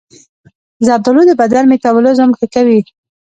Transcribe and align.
زردآلو 0.85 1.21
د 1.27 1.31
بدن 1.41 1.63
میتابولیزم 1.71 2.29
ښه 2.37 2.45
کوي. 2.53 2.79